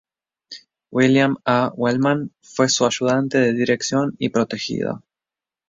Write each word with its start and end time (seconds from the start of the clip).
William 0.89 1.37
A. 1.45 1.69
Wellman 1.75 2.33
fue 2.41 2.69
su 2.69 2.87
ayudante 2.87 3.37
de 3.37 3.53
Dirección 3.53 4.15
y 4.17 4.29
protegido. 4.29 5.03